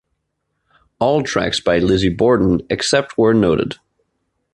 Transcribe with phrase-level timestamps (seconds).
[0.97, 3.75] All tracks by Lizzy Borden except where noted.